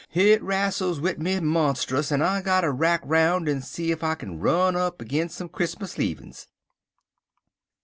"Hit 0.09 0.41
rastles 0.41 0.99
wid 0.99 1.21
me 1.21 1.35
monstus, 1.35 2.11
en 2.11 2.23
I 2.23 2.41
gotter 2.41 2.71
rack 2.71 3.03
'roun' 3.05 3.47
en 3.47 3.61
see 3.61 3.91
if 3.91 4.03
I 4.03 4.15
kin 4.15 4.39
run 4.39 4.75
up 4.75 4.99
agin 4.99 5.29
some 5.29 5.47
Chris'mus 5.47 5.99
leavin's." 5.99 6.47